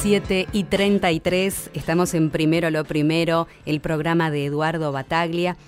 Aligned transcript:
7 0.00 0.46
y 0.52 0.64
33, 0.64 1.72
estamos 1.74 2.14
en 2.14 2.30
Primero 2.30 2.70
lo 2.70 2.84
Primero, 2.84 3.46
el 3.66 3.80
programa 3.80 4.30
de 4.30 4.46
Eduardo 4.46 4.92
Bataglia. 4.92 5.58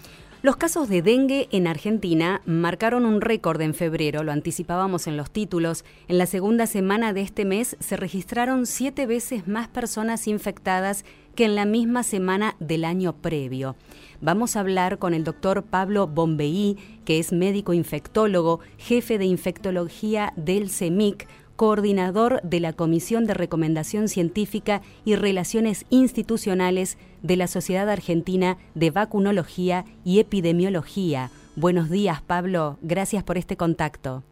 Los 0.41 0.57
casos 0.57 0.89
de 0.89 1.03
dengue 1.03 1.49
en 1.53 1.67
Argentina 1.67 2.41
marcaron 2.47 3.05
un 3.05 3.21
récord 3.21 3.61
en 3.61 3.75
febrero, 3.75 4.23
lo 4.23 4.33
anticipábamos 4.33 5.07
en 5.07 5.19
los 5.19 5.31
títulos. 5.31 5.85
En 6.09 6.17
la 6.17 6.25
segunda 6.25 6.67
semana 6.67 7.13
de 7.13 7.21
este 7.21 7.45
mes 7.45 7.77
se 7.79 7.99
registraron 7.99 8.65
siete 8.65 9.05
veces 9.05 9.47
más 9.47 9.69
personas 9.69 10.27
infectadas 10.27 11.05
que 11.35 11.45
en 11.45 11.55
la 11.55 11.67
misma 11.67 12.03
semana 12.03 12.57
del 12.59 12.87
año 12.87 13.13
previo. 13.13 13.77
Vamos 14.23 14.57
a 14.57 14.61
hablar 14.61 14.99
con 14.99 15.13
el 15.13 15.25
doctor 15.25 15.63
Pablo 15.63 16.07
Bombeí, 16.07 16.79
que 17.05 17.19
es 17.19 17.33
médico 17.33 17.75
infectólogo, 17.75 18.61
jefe 18.79 19.19
de 19.19 19.27
infectología 19.27 20.33
del 20.37 20.71
CEMIC, 20.71 21.29
coordinador 21.63 22.43
de 22.43 22.59
la 22.59 22.73
Comisión 22.73 23.25
de 23.25 23.35
Recomendación 23.35 24.09
Científica 24.09 24.81
y 25.05 25.15
Relaciones 25.15 25.87
Institucionales 25.91 26.99
de 27.23 27.37
la 27.37 27.47
Sociedad 27.47 27.89
Argentina 27.89 28.57
de 28.75 28.91
Vacunología 28.91 29.85
y 30.05 30.19
Epidemiología. 30.19 31.29
Buenos 31.55 31.89
días, 31.89 32.21
Pablo. 32.21 32.79
Gracias 32.83 33.23
por 33.23 33.39
este 33.39 33.57
contacto. 33.57 34.25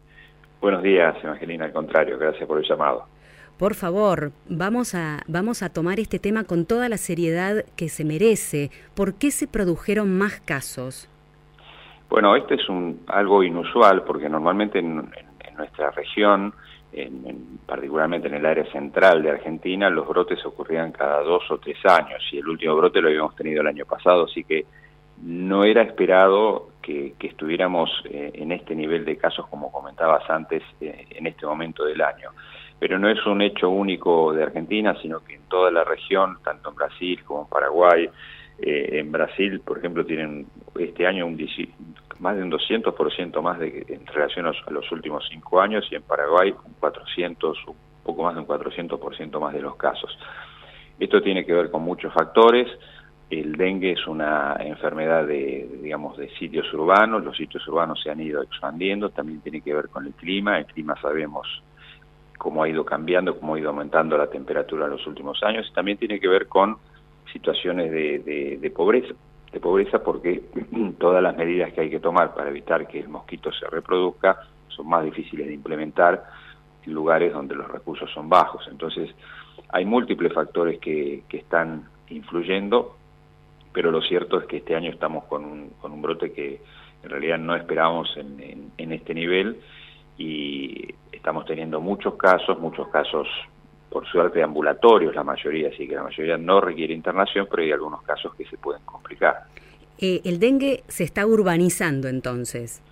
Buenos 0.61 0.83
días, 0.83 1.15
Evangelina. 1.23 1.67
Al 1.67 1.73
contrario, 1.73 2.19
gracias 2.19 2.49
por 2.49 2.59
el 2.59 2.69
llamado. 2.69 3.05
Por 3.61 3.77
favor, 3.77 4.33
vamos 4.49 4.97
a, 4.97 5.21
vamos 5.29 5.63
a 5.63 5.73
tomar 5.73 6.01
este 6.01 6.19
tema 6.19 6.43
con 6.43 6.67
toda 6.67 6.89
la 6.89 6.97
seriedad 6.97 7.65
que 7.77 7.89
se 7.89 8.05
merece. 8.05 8.73
¿Por 8.97 9.15
qué 9.15 9.31
se 9.31 9.47
produjeron 9.47 10.19
más 10.19 10.41
casos? 10.41 11.09
Bueno, 12.09 12.35
este 12.35 12.57
es 12.57 12.69
un, 12.69 13.05
algo 13.07 13.45
inusual 13.45 14.03
porque 14.03 14.29
normalmente 14.29 14.81
en 14.81 15.09
nuestra 15.57 15.93
región 15.93 16.53
en, 16.93 17.59
particularmente 17.67 18.29
en 18.29 18.35
el 18.35 18.47
área 18.47 18.65
central 18.73 19.23
de 19.23 19.31
Argentina, 19.31 19.91
los 19.91 20.09
brotes 20.09 20.45
ocurrían 20.45 20.93
cada 20.93 21.23
dos 21.23 21.49
o 21.51 21.59
tres 21.59 21.79
años 21.85 22.23
y 22.33 22.39
el 22.39 22.49
último 22.49 22.77
brote 22.77 23.01
lo 23.01 23.09
habíamos 23.09 23.37
tenido 23.37 23.61
el 23.61 23.67
año 23.67 23.85
pasado, 23.87 24.25
así 24.25 24.45
que 24.45 24.67
no 25.23 25.65
era 25.65 25.83
esperado 25.83 26.71
que, 26.83 27.15
estuviéramos 27.21 27.91
eh, 28.07 28.31
en 28.35 28.53
este 28.53 28.75
nivel 28.75 29.05
de 29.05 29.17
casos 29.17 29.47
como 29.49 29.71
comentabas 29.71 30.29
antes 30.29 30.63
eh, 30.81 31.07
en 31.11 31.27
este 31.27 31.47
momento 31.47 31.85
del 31.85 32.01
año. 32.01 32.31
Pero 32.79 32.99
no 32.99 33.09
es 33.09 33.25
un 33.27 33.43
hecho 33.43 33.69
único 33.69 34.33
de 34.33 34.43
Argentina, 34.43 34.97
sino 35.03 35.21
que 35.21 35.35
en 35.35 35.43
toda 35.43 35.71
la 35.71 35.85
región, 35.85 36.39
tanto 36.43 36.71
en 36.71 36.77
Brasil 36.77 37.23
como 37.25 37.43
en 37.43 37.49
Paraguay, 37.49 38.09
eh, 38.59 38.99
en 38.99 39.13
Brasil, 39.13 39.61
por 39.61 39.79
ejemplo, 39.79 40.05
tienen 40.05 40.47
este 40.79 41.07
año 41.07 41.27
un, 41.27 41.37
más 42.21 42.37
de 42.37 42.43
un 42.43 42.51
200% 42.51 43.43
más 43.43 43.59
de, 43.59 43.85
en 43.89 44.07
relación 44.07 44.47
a 44.47 44.53
los 44.71 44.93
últimos 44.93 45.27
cinco 45.31 45.61
años 45.61 45.87
y 45.91 45.97
en 45.97 46.03
Paraguay 46.03 46.51
un 46.51 46.75
400, 46.75 47.59
un 47.67 47.75
poco 48.05 48.23
más 48.23 48.35
de 48.35 48.41
un 48.41 48.47
400% 48.47 49.41
más 49.41 49.55
de 49.55 49.63
los 49.63 49.77
casos. 49.77 50.17
Esto 50.99 51.23
tiene 51.23 51.47
que 51.47 51.55
ver 51.55 51.71
con 51.71 51.83
muchos 51.83 52.13
factores. 52.13 52.69
El 53.31 53.53
dengue 53.53 53.93
es 53.93 54.07
una 54.07 54.57
enfermedad 54.61 55.27
de, 55.27 55.79
digamos, 55.83 56.19
de 56.19 56.29
sitios 56.37 56.71
urbanos. 56.75 57.25
Los 57.25 57.37
sitios 57.37 57.67
urbanos 57.69 58.03
se 58.03 58.11
han 58.11 58.21
ido 58.21 58.43
expandiendo. 58.43 59.09
También 59.09 59.41
tiene 59.41 59.63
que 59.63 59.73
ver 59.73 59.89
con 59.89 60.05
el 60.05 60.13
clima. 60.13 60.59
El 60.59 60.67
clima 60.67 61.01
sabemos 61.01 61.47
cómo 62.37 62.63
ha 62.63 62.69
ido 62.69 62.85
cambiando, 62.85 63.39
cómo 63.39 63.55
ha 63.55 63.61
ido 63.61 63.71
aumentando 63.71 64.19
la 64.19 64.27
temperatura 64.27 64.87
en 64.87 64.91
los 64.91 65.07
últimos 65.07 65.43
años. 65.43 65.73
También 65.75 65.97
tiene 65.97 66.21
que 66.21 66.29
ver 66.29 66.49
con 66.49 66.77
situaciones 67.33 67.91
de 67.91 68.73
pobreza 68.75 69.15
de 69.53 69.61
pobreza 69.61 70.03
porque 70.03 70.43
todas 70.99 71.23
las 71.23 71.37
medidas 71.37 71.73
que 71.73 71.83
hay 71.83 71.91
que 71.91 72.01
tomar 72.01 72.35
para 72.35 72.51
evitar 72.51 72.87
que 72.87 73.01
el 73.01 73.09
mosquito 73.09 73.53
se 73.53 73.67
reproduzca 73.67 74.41
son 74.69 74.89
más 74.89 75.05
difíciles 75.05 75.47
de 75.47 75.55
implementar 75.55 76.25
en 76.85 76.93
lugares 76.93 77.33
donde 77.33 77.55
los 77.55 77.69
recursos 77.69 78.11
son 78.13 78.29
bajos. 78.29 78.67
Entonces, 78.71 79.11
hay 79.71 79.85
múltiples 79.85 80.33
factores 80.33 80.79
que, 80.79 81.25
que 81.29 81.39
están 81.39 81.85
influyendo, 82.09 82.97
pero 83.73 83.91
lo 83.91 84.01
cierto 84.01 84.41
es 84.41 84.47
que 84.47 84.59
este 84.59 84.75
año 84.75 84.91
estamos 84.91 85.25
con 85.25 85.45
un, 85.45 85.71
con 85.81 85.93
un 85.93 86.03
brote 86.03 86.33
que 86.33 86.61
en 87.03 87.11
realidad 87.11 87.39
no 87.39 87.55
esperábamos 87.55 88.17
en, 88.17 88.73
en 88.77 88.93
este 88.93 89.15
nivel 89.15 89.61
y 90.19 90.95
estamos 91.13 91.45
teniendo 91.47 91.81
muchos 91.81 92.15
casos, 92.15 92.59
muchos 92.59 92.89
casos 92.89 93.27
por 93.91 94.07
suerte 94.07 94.43
ambulatorios 94.43 95.15
la 95.15 95.25
mayoría, 95.25 95.69
así 95.69 95.87
que 95.87 95.95
la 95.95 96.05
mayoría 96.05 96.39
no 96.39 96.61
requiere 96.61 96.95
internación, 96.95 97.49
pero 97.51 97.63
hay 97.63 97.73
algunos 97.73 98.03
casos 98.03 98.35
que 98.37 98.45
se 98.45 98.57
pueden 98.57 98.83
complicar. 98.85 99.45
Eh, 99.99 100.21
¿El 100.25 100.39
dengue 100.39 100.83
se 100.87 101.05
está 101.05 101.27
urbanizando 101.27 102.09
entonces? 102.09 102.83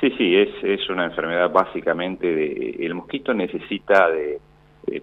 Sí, 0.00 0.10
sí, 0.18 0.36
es, 0.36 0.48
es 0.62 0.88
una 0.90 1.04
enfermedad 1.04 1.50
básicamente 1.50 2.26
de... 2.26 2.76
El 2.80 2.94
mosquito 2.94 3.32
necesita 3.32 4.10
de, 4.10 4.40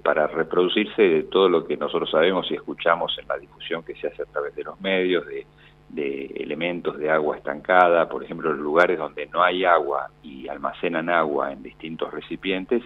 para 0.03 0.27
reproducirse 0.27 1.01
de 1.01 1.23
todo 1.23 1.49
lo 1.49 1.65
que 1.65 1.77
nosotros 1.77 2.11
sabemos 2.11 2.49
y 2.51 2.55
escuchamos 2.55 3.17
en 3.19 3.27
la 3.27 3.37
difusión 3.37 3.83
que 3.83 3.95
se 3.95 4.07
hace 4.07 4.23
a 4.23 4.25
través 4.25 4.55
de 4.55 4.63
los 4.63 4.79
medios, 4.81 5.25
de, 5.25 5.45
de 5.89 6.25
elementos 6.37 6.97
de 6.97 7.09
agua 7.09 7.37
estancada, 7.37 8.09
por 8.09 8.23
ejemplo, 8.23 8.51
los 8.51 8.61
lugares 8.61 8.97
donde 8.97 9.27
no 9.27 9.43
hay 9.43 9.63
agua 9.63 10.09
y 10.23 10.47
almacenan 10.47 11.09
agua 11.09 11.51
en 11.51 11.63
distintos 11.63 12.11
recipientes, 12.11 12.83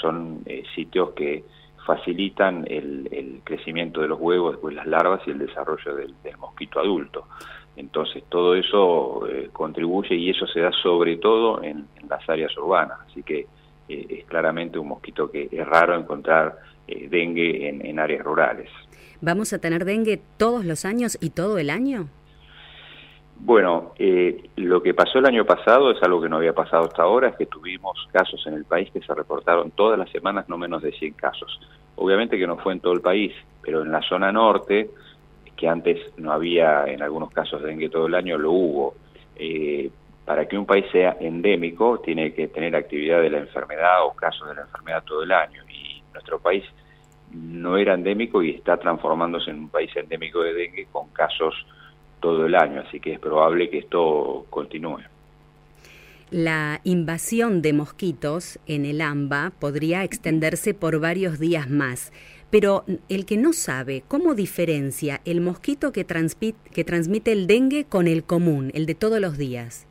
son 0.00 0.40
eh, 0.46 0.64
sitios 0.74 1.10
que 1.10 1.44
facilitan 1.84 2.64
el, 2.68 3.40
crecimiento 3.44 4.00
de 4.00 4.08
los 4.08 4.20
huevos, 4.20 4.52
después 4.52 4.74
las 4.74 4.86
larvas 4.86 5.20
y 5.26 5.30
el 5.30 5.38
desarrollo 5.38 5.94
del, 5.94 6.14
mosquito 6.38 6.80
adulto. 6.80 7.26
Entonces 7.76 8.24
todo 8.28 8.54
eso 8.54 9.26
eh, 9.28 9.50
contribuye 9.52 10.14
y 10.14 10.30
eso 10.30 10.46
se 10.46 10.60
da 10.60 10.70
sobre 10.82 11.16
todo 11.16 11.62
en, 11.62 11.86
las 12.08 12.28
áreas 12.28 12.56
urbanas, 12.56 12.98
así 13.10 13.22
que 13.22 13.46
eh, 13.88 14.06
es 14.08 14.24
claramente 14.26 14.78
un 14.78 14.88
mosquito 14.88 15.30
que 15.30 15.48
es 15.50 15.66
raro 15.66 15.94
encontrar 15.94 16.56
eh, 16.86 17.08
dengue 17.08 17.68
en, 17.68 17.84
en 17.84 17.98
áreas 17.98 18.24
rurales. 18.24 18.70
¿Vamos 19.20 19.52
a 19.52 19.58
tener 19.58 19.84
dengue 19.84 20.20
todos 20.36 20.64
los 20.64 20.84
años 20.84 21.18
y 21.20 21.30
todo 21.30 21.58
el 21.58 21.70
año? 21.70 22.08
Bueno, 23.36 23.92
eh, 23.98 24.48
lo 24.56 24.82
que 24.82 24.94
pasó 24.94 25.18
el 25.18 25.26
año 25.26 25.44
pasado 25.44 25.90
es 25.90 26.02
algo 26.02 26.22
que 26.22 26.28
no 26.28 26.36
había 26.36 26.54
pasado 26.54 26.84
hasta 26.84 27.02
ahora, 27.02 27.28
es 27.28 27.36
que 27.36 27.46
tuvimos 27.46 28.08
casos 28.12 28.42
en 28.46 28.54
el 28.54 28.64
país 28.64 28.90
que 28.90 29.00
se 29.00 29.14
reportaron 29.14 29.70
todas 29.72 29.98
las 29.98 30.10
semanas 30.10 30.48
no 30.48 30.56
menos 30.56 30.82
de 30.82 30.92
100 30.92 31.14
casos. 31.14 31.60
Obviamente 31.96 32.38
que 32.38 32.46
no 32.46 32.56
fue 32.56 32.72
en 32.72 32.80
todo 32.80 32.94
el 32.94 33.00
país, 33.00 33.32
pero 33.62 33.82
en 33.82 33.92
la 33.92 34.00
zona 34.02 34.32
norte, 34.32 34.90
que 35.56 35.68
antes 35.68 35.98
no 36.16 36.32
había 36.32 36.84
en 36.86 37.02
algunos 37.02 37.30
casos 37.30 37.62
de 37.62 37.68
dengue 37.68 37.88
todo 37.88 38.06
el 38.06 38.14
año, 38.14 38.38
lo 38.38 38.52
hubo. 38.52 38.94
Eh, 39.36 39.90
para 40.24 40.46
que 40.46 40.56
un 40.56 40.64
país 40.64 40.86
sea 40.90 41.16
endémico 41.20 42.00
tiene 42.00 42.32
que 42.32 42.48
tener 42.48 42.74
actividad 42.74 43.20
de 43.20 43.30
la 43.30 43.38
enfermedad 43.38 44.04
o 44.06 44.14
casos 44.14 44.48
de 44.48 44.54
la 44.54 44.62
enfermedad 44.62 45.04
todo 45.04 45.22
el 45.22 45.32
año 45.32 45.62
y 45.68 46.02
nuestro 46.12 46.38
país 46.38 46.64
no 47.30 47.76
era 47.76 47.94
endémico 47.94 48.42
y 48.42 48.50
está 48.50 48.76
transformándose 48.76 49.50
en 49.50 49.58
un 49.58 49.68
país 49.68 49.94
endémico 49.96 50.40
de 50.40 50.54
dengue 50.54 50.86
con 50.90 51.08
casos 51.08 51.54
todo 52.24 52.46
el 52.46 52.54
año, 52.54 52.80
así 52.80 53.00
que 53.00 53.12
es 53.12 53.20
probable 53.20 53.68
que 53.68 53.76
esto 53.76 54.46
continúe. 54.48 55.02
La 56.30 56.80
invasión 56.82 57.60
de 57.60 57.74
mosquitos 57.74 58.58
en 58.66 58.86
el 58.86 59.02
AMBA 59.02 59.52
podría 59.60 60.04
extenderse 60.04 60.72
por 60.72 61.00
varios 61.00 61.38
días 61.38 61.68
más, 61.68 62.14
pero 62.50 62.84
el 63.10 63.26
que 63.26 63.36
no 63.36 63.52
sabe 63.52 64.04
cómo 64.08 64.34
diferencia 64.34 65.20
el 65.26 65.42
mosquito 65.42 65.92
que, 65.92 66.06
que 66.72 66.84
transmite 66.84 67.30
el 67.30 67.46
dengue 67.46 67.84
con 67.84 68.08
el 68.08 68.24
común, 68.24 68.70
el 68.72 68.86
de 68.86 68.94
todos 68.94 69.20
los 69.20 69.36
días. 69.36 69.86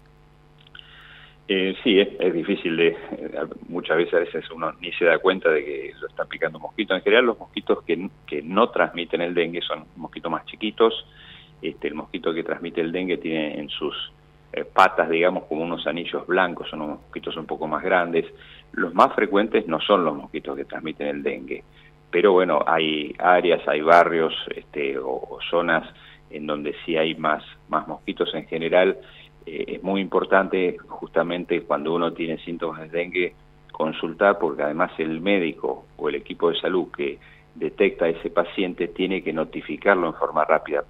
Eh, 1.47 1.75
sí, 1.83 2.00
es, 2.00 2.33
difícil 2.33 2.75
de, 2.77 2.97
muchas 3.68 3.97
veces 3.97 4.13
a 4.15 4.19
veces 4.19 4.50
uno 4.50 4.74
ni 4.81 4.91
se 4.94 5.06
da 5.06 5.19
cuenta 5.19 5.50
de 5.51 5.63
que 5.63 5.94
lo 6.01 6.07
están 6.07 6.27
picando 6.27 6.57
mosquitos. 6.57 6.97
En 6.97 7.03
general 7.03 7.25
los 7.27 7.38
mosquitos 7.38 7.83
que, 7.83 8.09
que 8.25 8.41
no 8.41 8.71
transmiten 8.71 9.21
el 9.21 9.35
dengue 9.35 9.62
son 9.62 9.85
mosquitos 9.97 10.31
más 10.31 10.47
chiquitos, 10.47 11.06
este, 11.69 11.88
el 11.88 11.95
mosquito 11.95 12.33
que 12.33 12.44
transmite 12.44 12.81
el 12.81 12.92
dengue 12.92 13.18
tiene 13.18 13.60
en 13.60 13.69
sus 13.69 14.12
eh, 14.51 14.65
patas, 14.65 15.10
digamos, 15.10 15.45
como 15.45 15.63
unos 15.63 15.88
anillos 15.88 16.27
blancos, 16.27 16.69
son 16.69 16.81
unos 16.81 17.00
mosquitos 17.00 17.36
un 17.38 17.45
poco 17.45 17.68
más 17.68 17.83
grandes. 17.83 18.25
Los 18.74 18.94
más 18.94 19.13
frecuentes 19.13 19.68
no 19.68 19.80
son 19.80 20.06
los 20.06 20.15
mosquitos 20.15 20.56
que 20.56 20.65
transmiten 20.65 21.07
el 21.07 21.24
dengue, 21.24 21.63
pero 22.12 22.33
bueno, 22.33 22.63
hay 22.65 23.15
áreas, 23.18 23.68
hay 23.68 23.81
barrios 23.81 24.33
este, 24.56 24.98
o, 25.00 25.39
zonas 25.50 25.88
en 26.30 26.45
donde 26.45 26.75
sí 26.86 26.95
hay 26.98 27.15
más, 27.15 27.44
más 27.69 27.88
mosquitos 27.88 28.33
en 28.36 28.45
general. 28.45 28.98
Eh, 29.45 29.66
es 29.68 29.83
muy 29.83 30.01
importante 30.01 30.77
justamente 30.88 31.62
cuando 31.62 31.94
uno 31.94 32.13
tiene 32.13 32.38
síntomas 32.39 32.81
de 32.81 32.98
dengue 32.98 33.36
consultar 33.71 34.38
porque 34.38 34.62
además 34.62 34.92
el 35.00 35.19
médico 35.19 35.86
o 35.98 36.09
el 36.09 36.16
equipo 36.16 36.51
de 36.51 36.59
salud 36.59 36.89
que 36.95 37.18
detecta 37.56 38.06
a 38.06 38.09
ese 38.09 38.30
paciente 38.30 38.88
tiene 38.88 39.24
que 39.24 39.33
notificarlo 39.33 40.07
en 40.07 40.13
forma 40.13 40.45
rápida. 40.45 40.83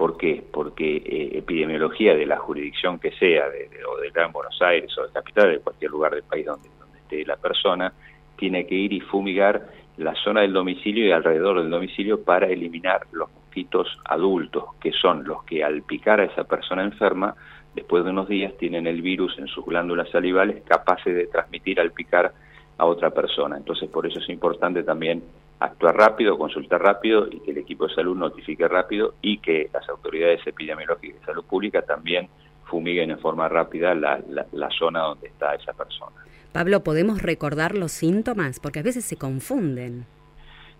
¿Por 0.00 0.16
qué? 0.16 0.42
Porque 0.50 0.96
eh, 0.96 1.30
epidemiología 1.34 2.14
de 2.14 2.24
la 2.24 2.38
jurisdicción 2.38 2.98
que 2.98 3.12
sea, 3.12 3.50
de, 3.50 3.68
o 3.84 4.00
de 4.00 4.08
Gran 4.08 4.32
Buenos 4.32 4.58
Aires 4.62 4.96
o 4.96 5.02
de 5.02 5.12
Capital, 5.12 5.50
de 5.50 5.58
cualquier 5.58 5.90
lugar 5.90 6.14
del 6.14 6.22
país 6.22 6.46
donde, 6.46 6.70
donde 6.80 6.98
esté 7.00 7.22
la 7.26 7.36
persona, 7.36 7.92
tiene 8.34 8.66
que 8.66 8.76
ir 8.76 8.94
y 8.94 9.00
fumigar 9.00 9.68
la 9.98 10.14
zona 10.14 10.40
del 10.40 10.54
domicilio 10.54 11.06
y 11.06 11.12
alrededor 11.12 11.60
del 11.60 11.68
domicilio 11.68 12.24
para 12.24 12.46
eliminar 12.46 13.08
los 13.12 13.30
mosquitos 13.30 13.88
adultos, 14.06 14.74
que 14.80 14.90
son 14.90 15.24
los 15.24 15.44
que 15.44 15.62
al 15.62 15.82
picar 15.82 16.20
a 16.20 16.24
esa 16.24 16.44
persona 16.44 16.82
enferma, 16.82 17.34
después 17.74 18.02
de 18.02 18.10
unos 18.10 18.26
días 18.26 18.56
tienen 18.56 18.86
el 18.86 19.02
virus 19.02 19.38
en 19.38 19.48
sus 19.48 19.66
glándulas 19.66 20.08
salivales 20.08 20.62
capaces 20.64 21.14
de 21.14 21.26
transmitir 21.26 21.78
al 21.78 21.92
picar 21.92 22.32
a 22.78 22.86
otra 22.86 23.10
persona. 23.10 23.58
Entonces, 23.58 23.90
por 23.90 24.06
eso 24.06 24.18
es 24.18 24.30
importante 24.30 24.82
también 24.82 25.22
actuar 25.60 25.94
rápido, 25.96 26.38
consultar 26.38 26.82
rápido 26.82 27.28
y 27.30 27.40
que 27.40 27.50
el 27.50 27.58
equipo 27.58 27.86
de 27.86 27.94
salud 27.94 28.16
notifique 28.16 28.66
rápido 28.66 29.14
y 29.22 29.38
que 29.38 29.68
las 29.72 29.88
autoridades 29.88 30.44
epidemiológicas 30.46 31.20
de 31.20 31.26
salud 31.26 31.44
pública 31.44 31.82
también 31.82 32.28
fumiguen 32.64 33.10
en 33.10 33.18
forma 33.18 33.48
rápida 33.48 33.94
la, 33.94 34.20
la, 34.52 34.70
zona 34.70 35.00
donde 35.00 35.28
está 35.28 35.54
esa 35.54 35.72
persona. 35.72 36.16
Pablo, 36.52 36.82
¿podemos 36.82 37.20
recordar 37.20 37.76
los 37.76 37.92
síntomas? 37.92 38.58
Porque 38.60 38.78
a 38.78 38.82
veces 38.82 39.04
se 39.04 39.16
confunden. 39.16 40.06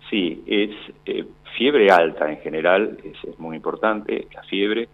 Sí, 0.08 0.42
es 0.46 0.70
eh, 1.04 1.26
fiebre 1.56 1.90
alta 1.90 2.30
en 2.30 2.38
general, 2.38 2.96
es, 3.04 3.38
muy 3.38 3.56
importante, 3.56 4.28
la 4.34 4.42
fiebre, 4.44 4.88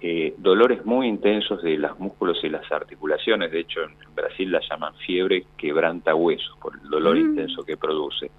eh, 0.00 0.34
dolores 0.38 0.84
muy 0.84 1.08
intensos 1.08 1.62
de 1.62 1.76
los 1.76 1.98
músculos 1.98 2.38
y 2.42 2.48
las 2.48 2.70
articulaciones, 2.72 3.50
de 3.50 3.60
hecho 3.60 3.82
en, 3.82 3.94
Brasil 4.14 4.50
la 4.50 4.60
llaman 4.68 4.94
fiebre 5.06 5.44
quebranta 5.56 6.14
huesos 6.14 6.56
por 6.60 6.74
el 6.74 6.88
dolor 6.88 7.16
mm. 7.16 7.20
intenso 7.20 7.64
que 7.64 7.76
produce. 7.76 8.30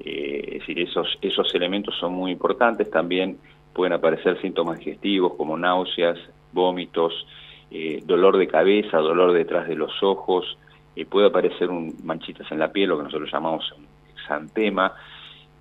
Eh, 0.00 0.42
es 0.46 0.60
decir, 0.60 0.80
esos, 0.80 1.18
esos 1.20 1.54
elementos 1.54 1.94
son 1.98 2.14
muy 2.14 2.32
importantes. 2.32 2.90
También 2.90 3.38
pueden 3.72 3.92
aparecer 3.92 4.40
síntomas 4.40 4.78
digestivos 4.78 5.34
como 5.34 5.56
náuseas, 5.56 6.18
vómitos, 6.52 7.26
eh, 7.70 8.02
dolor 8.04 8.36
de 8.36 8.48
cabeza, 8.48 8.98
dolor 8.98 9.32
detrás 9.32 9.68
de 9.68 9.76
los 9.76 10.02
ojos, 10.02 10.58
eh, 10.96 11.04
puede 11.04 11.28
aparecer 11.28 11.70
un, 11.70 11.94
manchitas 12.02 12.50
en 12.50 12.58
la 12.58 12.72
piel, 12.72 12.88
lo 12.88 12.98
que 12.98 13.04
nosotros 13.04 13.30
llamamos 13.32 13.74
exantema. 14.14 14.94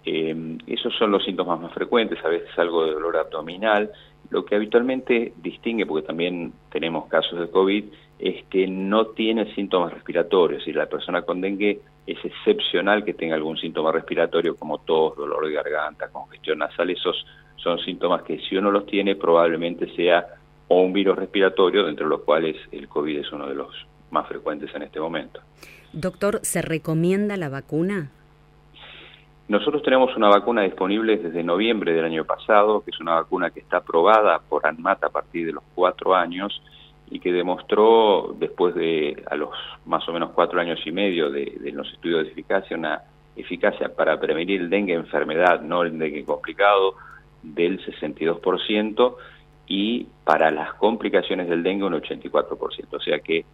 esos 0.03 0.95
son 0.97 1.11
los 1.11 1.23
síntomas 1.23 1.59
más 1.59 1.71
frecuentes, 1.71 2.17
a 2.25 2.29
veces 2.29 2.49
algo 2.57 2.85
de 2.85 2.93
dolor 2.93 3.17
abdominal. 3.17 3.91
Lo 4.31 4.43
que 4.43 4.55
habitualmente 4.55 5.33
distingue, 5.37 5.85
porque 5.85 6.07
también 6.07 6.51
tenemos 6.71 7.07
casos 7.07 7.39
de 7.39 7.49
COVID, 7.49 7.85
es 8.19 8.43
que 8.45 8.67
no 8.67 9.07
tiene 9.07 9.53
síntomas 9.53 9.93
respiratorios 9.93 10.67
y 10.67 10.73
la 10.73 10.87
persona 10.87 11.21
con 11.21 11.41
dengue 11.41 11.81
es 12.07 12.17
excepcional 12.23 13.03
que 13.03 13.13
tenga 13.13 13.35
algún 13.35 13.57
síntoma 13.57 13.91
respiratorio 13.91 14.55
como 14.55 14.79
tos, 14.79 15.15
dolor 15.15 15.47
de 15.47 15.53
garganta, 15.53 16.09
congestión 16.09 16.59
nasal, 16.59 16.89
esos 16.89 17.25
son 17.55 17.79
síntomas 17.79 18.23
que 18.23 18.39
si 18.39 18.55
uno 18.55 18.71
los 18.71 18.85
tiene 18.85 19.15
probablemente 19.15 19.93
sea 19.95 20.25
o 20.67 20.81
un 20.81 20.93
virus 20.93 21.17
respiratorio, 21.17 21.87
entre 21.87 22.05
los 22.05 22.21
cuales 22.21 22.55
el 22.71 22.87
COVID 22.87 23.19
es 23.19 23.31
uno 23.31 23.47
de 23.47 23.55
los 23.55 23.73
más 24.11 24.27
frecuentes 24.27 24.73
en 24.75 24.83
este 24.83 24.99
momento. 24.99 25.41
Doctor, 25.93 26.39
¿se 26.43 26.61
recomienda 26.61 27.37
la 27.37 27.49
vacuna? 27.49 28.11
Nosotros 29.47 29.81
tenemos 29.81 30.15
una 30.15 30.29
vacuna 30.29 30.61
disponible 30.61 31.17
desde 31.17 31.43
noviembre 31.43 31.93
del 31.93 32.05
año 32.05 32.23
pasado, 32.23 32.83
que 32.83 32.91
es 32.91 32.99
una 32.99 33.15
vacuna 33.15 33.49
que 33.49 33.59
está 33.59 33.77
aprobada 33.77 34.39
por 34.47 34.65
ANMAT 34.67 35.03
a 35.03 35.09
partir 35.09 35.47
de 35.47 35.53
los 35.53 35.63
cuatro 35.73 36.13
años 36.13 36.61
y 37.11 37.19
que 37.19 37.31
demostró 37.31 38.35
después 38.37 38.75
de 38.75 39.23
a 39.29 39.35
los 39.35 39.49
más 39.85 40.07
o 40.07 40.13
menos 40.13 40.31
cuatro 40.31 40.59
años 40.59 40.79
y 40.85 40.91
medio 40.91 41.29
de, 41.29 41.71
los 41.73 41.91
estudios 41.91 42.23
de 42.23 42.31
eficacia 42.31 42.77
una 42.77 43.01
eficacia 43.35 43.93
para 43.95 44.19
prevenir 44.19 44.61
el 44.61 44.69
dengue 44.69 44.93
enfermedad, 44.93 45.61
no 45.61 45.83
el 45.83 45.97
dengue 45.97 46.25
complicado, 46.25 46.95
del 47.41 47.83
62% 47.83 49.15
y 49.67 50.07
para 50.23 50.51
las 50.51 50.73
complicaciones 50.73 51.47
del 51.47 51.63
dengue 51.63 51.85
un 51.85 51.93
84%. 51.93 52.57
O 52.91 52.99
sea 52.99 53.19
que 53.19 53.45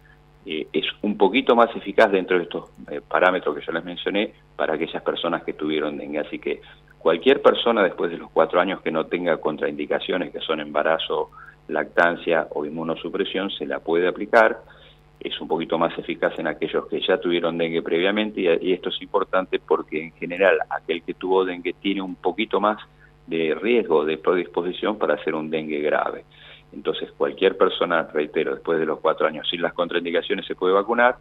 eh, 0.44 0.66
es 0.72 0.86
un 1.02 1.16
poquito 1.16 1.54
más 1.54 1.74
eficaz 1.76 2.10
dentro 2.10 2.36
de 2.36 2.44
estos 2.44 2.70
eh, 2.90 3.00
parámetros 3.06 3.54
que 3.54 3.64
yo 3.64 3.72
les 3.72 3.84
mencioné 3.84 4.32
para 4.56 4.74
aquellas 4.74 5.02
personas 5.02 5.44
que 5.44 5.52
tuvieron 5.52 5.96
dengue. 5.96 6.18
Así 6.18 6.38
que 6.38 6.60
cualquier 6.98 7.40
persona 7.40 7.82
después 7.82 8.10
de 8.10 8.18
los 8.18 8.30
cuatro 8.30 8.60
años 8.60 8.80
que 8.82 8.90
no 8.90 9.06
tenga 9.06 9.36
contraindicaciones, 9.38 10.32
que 10.32 10.40
son 10.40 10.60
embarazo, 10.60 11.30
lactancia 11.68 12.48
o 12.54 12.64
inmunosupresión 12.64 13.50
se 13.50 13.66
la 13.66 13.80
puede 13.80 14.08
aplicar. 14.08 14.60
Es 15.18 15.40
un 15.40 15.48
poquito 15.48 15.78
más 15.78 15.96
eficaz 15.98 16.38
en 16.38 16.46
aquellos 16.46 16.86
que 16.86 17.00
ya 17.00 17.18
tuvieron 17.18 17.58
dengue 17.58 17.82
previamente 17.82 18.58
y, 18.60 18.72
esto 18.72 18.90
es 18.90 19.00
importante 19.02 19.58
porque 19.58 20.02
en 20.02 20.12
general 20.12 20.58
aquel 20.70 21.02
que 21.02 21.14
tuvo 21.14 21.44
dengue 21.44 21.72
tiene 21.74 22.02
un 22.02 22.16
poquito 22.16 22.60
más 22.60 22.78
de 23.26 23.56
riesgo, 23.60 24.04
de 24.04 24.18
predisposición 24.18 24.98
para 24.98 25.14
hacer 25.14 25.34
un 25.34 25.50
dengue 25.50 25.80
grave. 25.80 26.24
Entonces 26.72 27.10
cualquier 27.12 27.56
persona, 27.56 28.02
reitero, 28.12 28.54
después 28.54 28.78
de 28.78 28.86
los 28.86 29.00
cuatro 29.00 29.26
años 29.26 29.48
sin 29.48 29.62
las 29.62 29.72
contraindicaciones 29.72 30.46
se 30.46 30.54
puede 30.54 30.74
vacunar. 30.74 31.16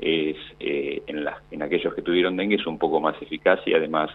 Es, 0.00 0.36
eh, 0.60 1.02
en, 1.06 1.62
aquellos 1.62 1.94
que 1.94 2.02
tuvieron 2.02 2.36
dengue 2.36 2.56
es 2.56 2.66
un 2.66 2.78
poco 2.78 3.00
más 3.00 3.20
eficaz 3.20 3.60
y 3.66 3.74
además 3.74 4.10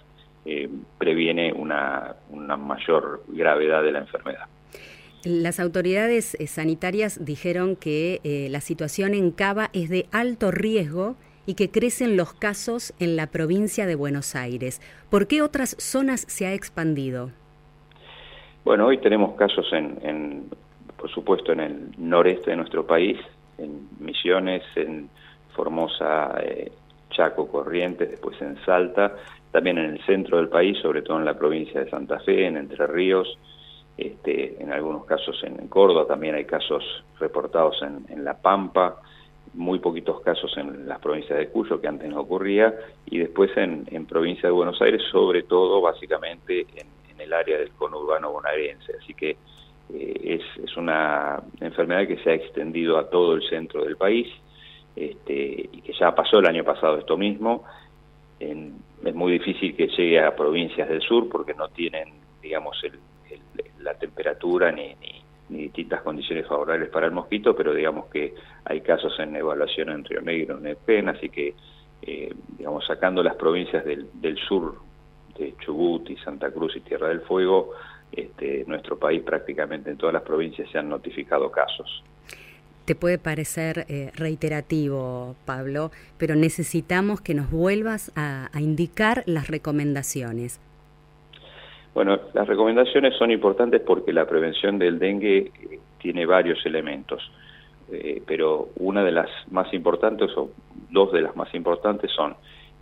eh, 0.45 0.69
previene 0.97 1.51
una 1.51 2.15
mayor 2.57 3.23
gravedad 3.27 3.83
de 3.83 3.91
la 3.91 3.99
enfermedad. 3.99 4.47
Las 5.23 5.59
autoridades 5.59 6.35
eh, 6.35 6.47
sanitarias 6.47 7.25
dijeron 7.25 7.75
que 7.75 8.21
eh, 8.23 8.47
la 8.51 8.61
situación 8.61 9.13
en 9.13 9.31
Cava 9.31 9.69
es 9.73 9.89
de 9.89 10.05
alto 10.11 10.51
riesgo 10.51 11.15
y 11.47 11.55
que 11.55 11.71
crecen 11.71 12.17
los 12.17 12.33
casos 12.33 12.93
en 12.99 13.15
la 13.15 13.27
provincia 13.27 13.87
de 13.87 13.95
Buenos 13.95 14.35
Aires. 14.35 14.79
¿Por 15.09 15.27
qué 15.27 15.41
otras 15.41 15.75
zonas 15.79 16.21
se 16.27 16.45
ha 16.45 16.53
expandido? 16.53 17.31
Bueno, 18.63 18.85
hoy 18.87 18.99
tenemos 18.99 19.35
casos 19.35 19.65
en, 19.71 20.49
por 20.97 21.09
supuesto, 21.09 21.53
en 21.53 21.61
el 21.61 21.91
noreste 21.97 22.51
de 22.51 22.57
nuestro 22.57 22.85
país, 22.85 23.17
en 23.57 23.87
Misiones, 23.99 24.61
en 24.75 25.09
Formosa, 25.55 26.35
eh, 26.43 26.71
Chaco, 27.09 27.47
Corrientes, 27.47 28.11
después 28.11 28.39
en 28.41 28.57
Salta, 28.65 29.15
también 29.51 29.77
en 29.77 29.91
el 29.91 30.05
centro 30.05 30.37
del 30.37 30.49
país, 30.49 30.77
sobre 30.79 31.01
todo 31.01 31.17
en 31.17 31.25
la 31.25 31.37
provincia 31.37 31.79
de 31.79 31.89
Santa 31.89 32.19
Fe, 32.19 32.45
en 32.45 32.57
Entre 32.57 32.85
Ríos, 32.85 33.39
este, 33.97 34.61
en 34.61 34.71
algunos 34.71 35.05
casos 35.05 35.43
en, 35.43 35.67
Córdoba, 35.67 36.05
también 36.05 36.35
hay 36.35 36.45
casos 36.45 36.83
reportados 37.19 37.81
en, 37.81 38.23
La 38.23 38.39
Pampa, 38.39 39.01
muy 39.55 39.79
poquitos 39.79 40.21
casos 40.21 40.55
en 40.57 40.87
las 40.87 40.99
provincias 40.99 41.39
de 41.39 41.49
Cuyo, 41.49 41.81
que 41.81 41.87
antes 41.87 42.07
no 42.07 42.21
ocurría, 42.21 42.75
y 43.07 43.17
después 43.17 43.49
en, 43.57 44.05
provincia 44.05 44.49
de 44.49 44.53
Buenos 44.53 44.79
Aires, 44.81 45.01
sobre 45.11 45.43
todo 45.43 45.81
básicamente 45.81 46.67
en, 46.75 46.87
el 47.17 47.33
área 47.33 47.57
del 47.57 47.71
conurbano 47.71 48.31
bonaerense. 48.31 48.93
Así 49.01 49.15
que 49.15 49.37
eh, 49.91 50.39
es, 50.63 50.77
una 50.77 51.41
enfermedad 51.59 52.07
que 52.07 52.17
se 52.19 52.29
ha 52.29 52.33
extendido 52.35 52.99
a 52.99 53.09
todo 53.09 53.33
el 53.33 53.41
centro 53.49 53.83
del 53.83 53.97
país 53.97 54.27
este, 54.95 55.67
y 55.71 55.81
que 55.81 55.93
ya 55.93 56.13
pasó 56.13 56.37
el 56.37 56.45
año 56.45 56.63
pasado 56.63 56.99
esto 56.99 57.17
mismo. 57.17 57.63
es 58.39 59.15
muy 59.15 59.31
difícil 59.31 59.75
que 59.75 59.87
llegue 59.87 60.19
a 60.19 60.35
provincias 60.35 60.87
del 60.87 61.01
sur 61.01 61.27
porque 61.27 61.55
no 61.55 61.69
tienen, 61.69 62.13
digamos, 62.39 62.79
el, 62.83 62.99
la 63.87 63.93
temperatura 63.93 64.71
ni, 64.71 64.95
ni, 64.95 65.23
distintas 65.49 66.01
condiciones 66.01 66.45
favorables 66.45 66.89
para 66.89 67.05
el 67.05 67.13
mosquito, 67.13 67.55
pero 67.55 67.73
digamos 67.73 68.07
que 68.07 68.35
hay 68.65 68.81
casos 68.81 69.17
en 69.17 69.33
evaluación 69.33 69.89
en 69.89 70.03
Río 70.03 70.21
Negro, 70.21 70.57
en 70.57 70.63
Neuquén, 70.63 71.07
así 71.07 71.29
que, 71.29 71.55
eh, 72.01 72.33
digamos, 72.57 72.85
sacando 72.85 73.23
las 73.23 73.35
provincias 73.35 73.85
del, 73.85 74.09
del 74.15 74.37
sur, 74.37 74.75
de 75.37 75.55
Chubut 75.59 76.09
y 76.09 76.17
Santa 76.17 76.51
Cruz 76.51 76.75
y 76.75 76.81
Tierra 76.81 77.07
del 77.07 77.21
Fuego, 77.21 77.71
este, 78.11 78.65
nuestro 78.67 78.99
país 78.99 79.21
prácticamente 79.23 79.89
en 79.89 79.97
todas 79.97 80.13
las 80.13 80.23
provincias 80.23 80.69
se 80.69 80.79
han 80.79 80.89
notificado 80.89 81.49
casos. 81.49 82.03
Te 82.83 82.95
puede 82.95 83.17
parecer 83.17 83.85
eh, 83.87 84.11
reiterativo, 84.15 85.35
Pablo, 85.45 85.91
pero 86.17 86.35
necesitamos 86.35 87.21
que 87.21 87.33
nos 87.33 87.49
vuelvas 87.49 88.11
a 88.15 88.49
indicar 88.59 89.23
las 89.25 89.47
recomendaciones. 89.47 90.59
Bueno, 91.97 92.19
las 92.35 92.45
recomendaciones 92.45 93.15
son 93.15 93.31
importantes 93.31 93.81
porque 93.81 94.13
la 94.13 94.27
prevención 94.27 94.77
del 94.77 94.99
dengue 94.99 95.51
eh, 95.59 95.79
tiene 95.97 96.27
varios 96.27 96.63
elementos, 96.63 97.31
eh, 97.91 98.21
pero 98.23 98.69
una 98.75 99.03
de 99.03 99.11
las 99.11 99.27
más 99.49 99.73
importantes, 99.73 100.29
o 100.37 100.51
dos 100.91 101.11
de 101.11 101.21
las 101.21 101.35
más 101.35 101.51
importantes, 101.55 102.11
son 102.11 102.35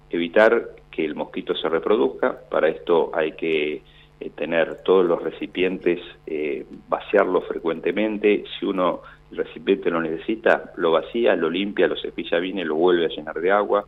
evitar 0.09 0.65
que 0.91 1.05
el 1.05 1.15
mosquito 1.15 1.55
se 1.55 1.69
reproduzca. 1.69 2.37
Para 2.49 2.67
esto 2.67 3.11
hay 3.13 3.31
que 3.37 3.83
eh, 4.19 4.29
tener 4.35 4.83
todos 4.83 5.05
los 5.05 5.23
recipientes, 5.23 6.01
vaciarlos 6.89 7.47
frecuentemente. 7.47 8.43
Si 8.59 8.65
uno 8.65 8.99
el 9.31 9.37
recipiente 9.37 9.91
lo 9.91 10.01
necesita, 10.01 10.73
lo 10.75 10.91
vacía, 10.91 11.37
lo 11.37 11.49
limpia, 11.49 11.87
lo 11.87 11.95
cepilla 11.95 12.37
bien 12.39 12.59
y 12.59 12.65
lo 12.65 12.75
vuelve 12.75 13.05
a 13.05 13.15
llenar 13.15 13.39
de 13.39 13.49
agua. 13.49 13.85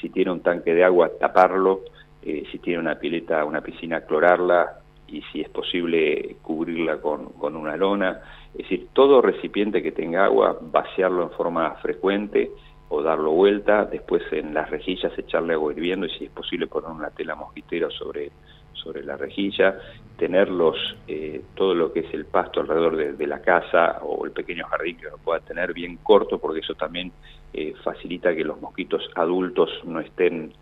Si 0.00 0.08
tiene 0.08 0.30
un 0.30 0.40
tanque 0.40 0.72
de 0.72 0.82
agua, 0.82 1.10
taparlo 1.20 1.82
eh, 2.22 2.44
si 2.50 2.58
tiene 2.58 2.78
una 2.80 2.96
pileta, 2.96 3.44
una 3.44 3.60
piscina, 3.60 4.02
clorarla 4.02 4.78
y 5.08 5.22
si 5.32 5.40
es 5.40 5.48
posible 5.48 6.36
cubrirla 6.42 6.98
con, 6.98 7.30
con 7.32 7.56
una 7.56 7.76
lona. 7.76 8.20
Es 8.52 8.58
decir, 8.68 8.88
todo 8.92 9.20
recipiente 9.20 9.82
que 9.82 9.92
tenga 9.92 10.24
agua, 10.24 10.58
vaciarlo 10.60 11.22
en 11.22 11.30
forma 11.30 11.70
frecuente 11.76 12.50
o 12.94 13.02
darlo 13.02 13.30
vuelta, 13.30 13.86
después 13.86 14.22
en 14.32 14.52
las 14.52 14.68
rejillas 14.68 15.18
echarle 15.18 15.54
agua 15.54 15.72
hirviendo 15.72 16.04
y 16.06 16.10
si 16.10 16.26
es 16.26 16.30
posible 16.30 16.66
poner 16.66 16.90
una 16.90 17.08
tela 17.08 17.34
mosquitera 17.34 17.88
sobre, 17.88 18.30
sobre 18.74 19.02
la 19.02 19.16
rejilla, 19.16 19.78
tenerlos, 20.18 20.76
eh, 21.08 21.40
todo 21.54 21.74
lo 21.74 21.90
que 21.90 22.00
es 22.00 22.12
el 22.12 22.26
pasto 22.26 22.60
alrededor 22.60 23.16
de, 23.16 23.26
la 23.26 23.40
casa 23.40 24.00
o 24.02 24.26
el 24.26 24.32
pequeño 24.32 24.66
jardín 24.66 24.98
que 24.98 25.06
uno 25.06 25.16
pueda 25.16 25.40
tener 25.40 25.72
bien 25.72 25.96
corto 26.02 26.38
porque 26.38 26.60
eso 26.60 26.74
también 26.74 27.12
eh, 27.54 27.72
facilita 27.82 28.34
que 28.34 28.44
los 28.44 28.60
mosquitos 28.60 29.08
adultos 29.14 29.70
no 29.84 30.00
estén, 30.00 30.52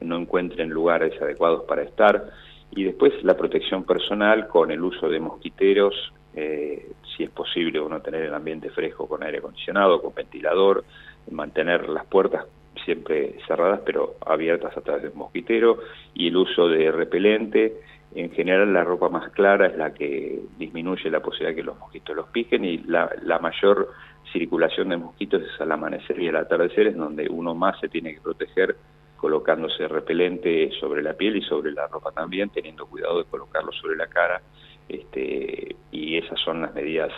no 0.00 0.16
encuentren 0.16 0.70
lugares 0.70 1.20
adecuados 1.20 1.64
para 1.64 1.82
estar 1.82 2.30
y 2.70 2.84
después 2.84 3.12
la 3.22 3.36
protección 3.36 3.84
personal 3.84 4.48
con 4.48 4.70
el 4.70 4.82
uso 4.82 5.08
de 5.08 5.20
mosquiteros, 5.20 6.12
eh, 6.34 6.90
si 7.16 7.22
es 7.22 7.30
posible 7.30 7.80
uno 7.80 8.00
tener 8.00 8.22
el 8.24 8.34
ambiente 8.34 8.70
fresco 8.70 9.08
con 9.08 9.22
aire 9.22 9.38
acondicionado, 9.38 10.02
con 10.02 10.14
ventilador, 10.14 10.84
mantener 11.30 11.88
las 11.88 12.04
puertas 12.06 12.44
siempre 12.84 13.36
cerradas 13.46 13.80
pero 13.84 14.16
abiertas 14.24 14.76
a 14.76 14.80
través 14.80 15.02
del 15.02 15.14
mosquitero 15.14 15.78
y 16.14 16.28
el 16.28 16.36
uso 16.36 16.68
de 16.68 16.90
repelente. 16.90 17.80
En 18.14 18.30
general 18.30 18.72
la 18.72 18.84
ropa 18.84 19.08
más 19.08 19.30
clara 19.32 19.66
es 19.66 19.76
la 19.76 19.92
que 19.92 20.40
disminuye 20.58 21.10
la 21.10 21.20
posibilidad 21.20 21.50
de 21.50 21.56
que 21.56 21.62
los 21.62 21.78
mosquitos 21.78 22.16
los 22.16 22.28
piquen 22.28 22.64
y 22.64 22.78
la, 22.78 23.10
la 23.22 23.38
mayor 23.38 23.90
circulación 24.32 24.90
de 24.90 24.96
mosquitos 24.96 25.42
es 25.42 25.60
al 25.60 25.72
amanecer 25.72 26.20
y 26.20 26.28
al 26.28 26.36
atardecer, 26.36 26.88
es 26.88 26.96
donde 26.96 27.28
uno 27.28 27.54
más 27.54 27.78
se 27.80 27.88
tiene 27.88 28.14
que 28.14 28.20
proteger 28.20 28.76
colocándose 29.16 29.88
repelente 29.88 30.70
sobre 30.78 31.02
la 31.02 31.14
piel 31.14 31.36
y 31.36 31.42
sobre 31.42 31.72
la 31.72 31.86
ropa 31.86 32.12
también, 32.12 32.50
teniendo 32.50 32.86
cuidado 32.86 33.18
de 33.18 33.24
colocarlo 33.24 33.72
sobre 33.72 33.96
la 33.96 34.06
cara, 34.06 34.42
este, 34.88 35.76
y 35.90 36.16
esas 36.16 36.38
son 36.40 36.62
las 36.62 36.74
medidas 36.74 37.12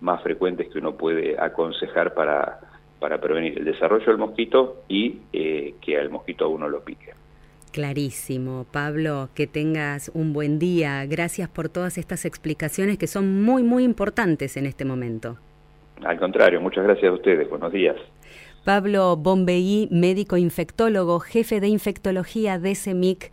más 0.00 0.22
frecuentes 0.22 0.68
que 0.68 0.78
uno 0.78 0.96
puede 0.96 1.38
aconsejar 1.38 2.14
para, 2.14 2.60
para 2.98 3.20
prevenir 3.20 3.58
el 3.58 3.64
desarrollo 3.64 4.06
del 4.06 4.18
mosquito 4.18 4.82
y 4.88 5.18
eh, 5.32 5.74
que 5.80 5.98
al 5.98 6.10
mosquito 6.10 6.46
a 6.46 6.48
uno 6.48 6.68
lo 6.68 6.82
pique. 6.82 7.12
Clarísimo. 7.72 8.66
Pablo, 8.72 9.28
que 9.34 9.46
tengas 9.46 10.10
un 10.14 10.32
buen 10.32 10.58
día. 10.58 11.04
Gracias 11.06 11.48
por 11.48 11.68
todas 11.68 11.98
estas 11.98 12.24
explicaciones 12.24 12.98
que 12.98 13.06
son 13.06 13.42
muy, 13.42 13.62
muy 13.62 13.84
importantes 13.84 14.56
en 14.56 14.66
este 14.66 14.84
momento. 14.84 15.36
Al 16.04 16.18
contrario, 16.18 16.60
muchas 16.60 16.84
gracias 16.84 17.10
a 17.10 17.14
ustedes. 17.14 17.48
Buenos 17.48 17.72
días. 17.72 17.96
Pablo 18.64 19.16
Bombeí, 19.16 19.88
médico 19.90 20.36
infectólogo, 20.36 21.18
jefe 21.20 21.60
de 21.60 21.68
infectología 21.68 22.58
de 22.58 22.74
CEMIC 22.74 23.32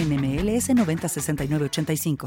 NMLS 0.01 0.69
906985. 0.73 2.17